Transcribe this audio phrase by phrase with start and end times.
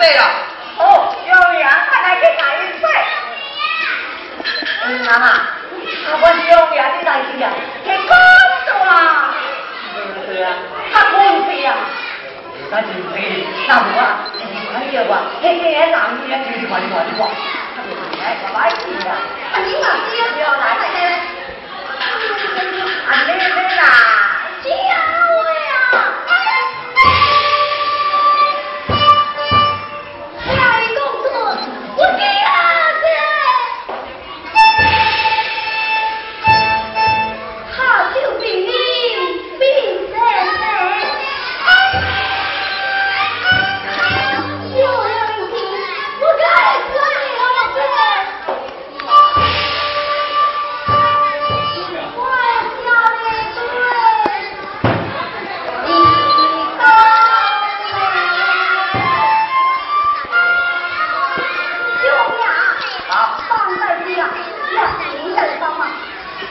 [0.00, 0.49] 对了。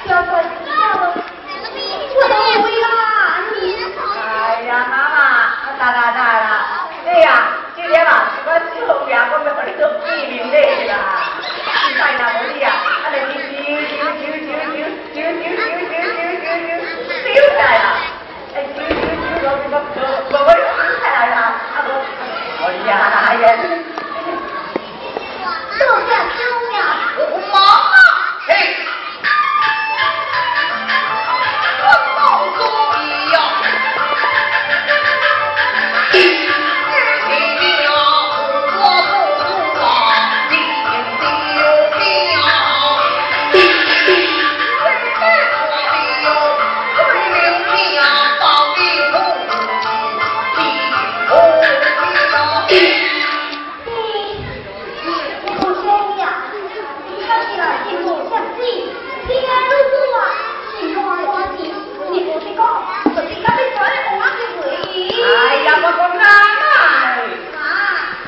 [0.05, 0.49] stuff like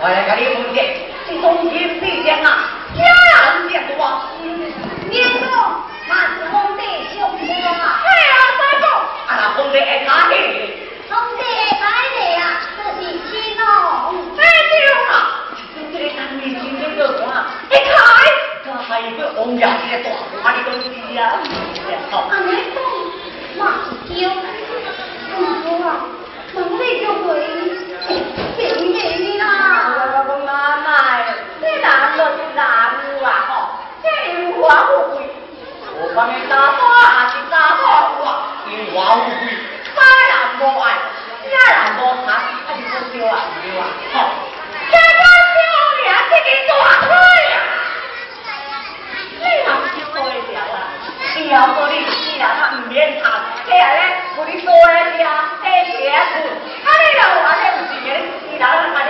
[0.03, 0.81] 我来给你分析，
[1.27, 3.05] 这冬天必将啊，天
[3.67, 4.01] 变多。
[4.41, 5.45] 年终
[6.09, 6.81] 那是红的
[7.13, 8.85] 胸膛啊，对啊，三个。
[9.27, 10.33] 啊，那红的哪里？
[11.07, 11.43] 红的
[11.77, 11.85] 白
[12.17, 12.41] 的呀，
[12.75, 13.61] 这是心脏。
[14.37, 15.13] 哎，对了，
[15.75, 17.85] 这这男的心脏多啊，你看，
[18.65, 20.09] 这还有个红眼的大
[20.41, 21.37] 花的东西呀。
[22.11, 22.81] 啊，年终
[23.55, 24.50] 那是胸。
[36.21, 38.23] 咱大打啊，是大好我，
[38.67, 39.49] 你话乌龟，
[39.89, 39.97] 啥
[40.29, 40.93] 人无爱，
[41.49, 42.29] 啥人无怕，
[42.67, 43.81] 还是不丢啊，不丢啊，
[44.13, 44.15] 好。
[44.91, 45.59] 这个小
[45.97, 47.09] 脸，这个大腿，
[49.39, 50.75] 你还不是做的了啦？
[51.37, 53.25] 你要说你死啦，他唔免怕，
[53.65, 54.01] 这下咧，
[54.37, 55.25] 我你做的了，
[55.63, 56.21] 这结婚，
[56.85, 59.00] 他你老话这有钱，你老人家。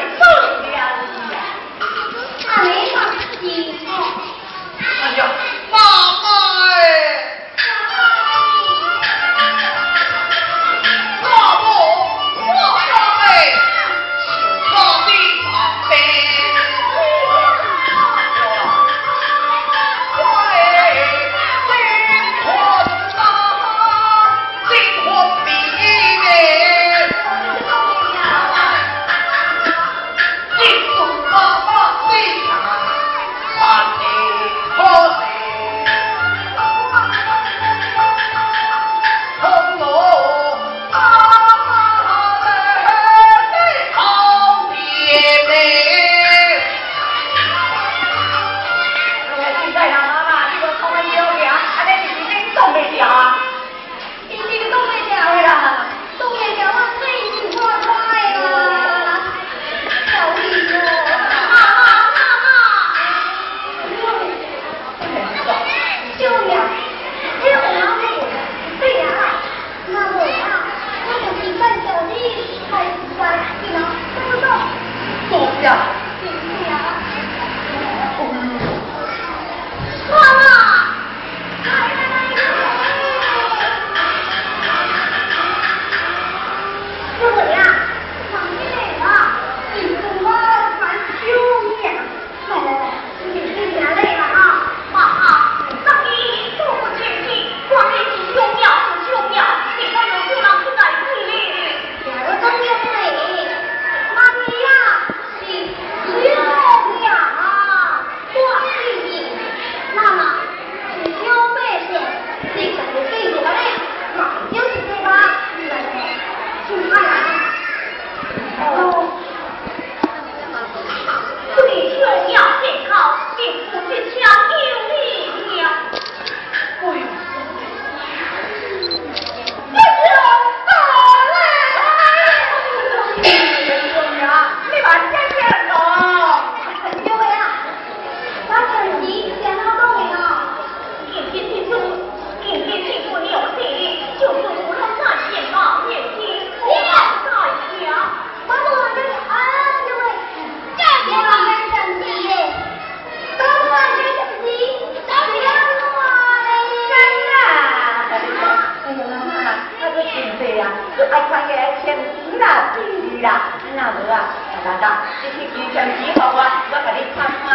[161.12, 161.52] 爱看个
[161.84, 161.86] 钱
[162.24, 163.28] 几啦，几啦，
[163.60, 164.32] 几啦，对吧？
[164.64, 166.38] 大大，这些钱几花花，
[166.72, 167.50] 我给你看看。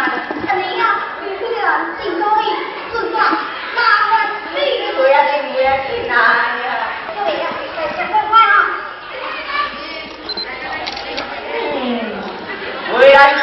[0.57, 0.81] 你呀，
[1.23, 1.65] 你这个人
[1.97, 2.43] 真够义
[2.93, 4.13] 正直，哪管
[4.53, 4.55] 你
[4.93, 6.13] 的要听，不要进哪。
[7.25, 7.27] 对，
[11.73, 11.81] 嗯，
[12.93, 13.41] 为了钱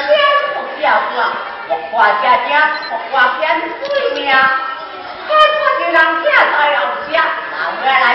[0.55, 1.19] 不叫赚，
[1.67, 1.93] 我花
[2.23, 3.43] 家家，我花点
[3.83, 3.83] 水
[4.15, 6.31] 命，还怕别人吃在
[6.79, 6.81] 后
[7.11, 7.15] 家，
[7.51, 8.15] 拿过来。